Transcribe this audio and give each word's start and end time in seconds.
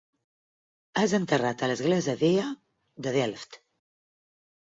És 1.01 1.11
enterrat 1.17 1.61
a 1.67 1.67
l'església 1.71 2.17
vella 2.29 2.47
de 3.07 3.13
Delft. 3.19 3.61